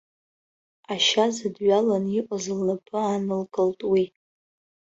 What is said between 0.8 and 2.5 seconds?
Ашьа зыдҩалан иҟаз